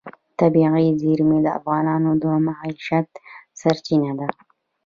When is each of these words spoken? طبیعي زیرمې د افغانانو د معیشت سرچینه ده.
طبیعي 0.39 0.87
زیرمې 1.01 1.39
د 1.45 1.47
افغانانو 1.59 2.11
د 2.21 2.23
معیشت 2.45 3.07
سرچینه 3.59 4.11
ده. 4.19 4.27